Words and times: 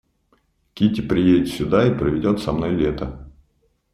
Кити 0.73 1.01
приедет 1.03 1.49
сюда 1.53 1.85
и 1.85 1.93
проведет 1.95 2.39
со 2.39 2.53
мною 2.53 2.75
лето. 2.75 3.29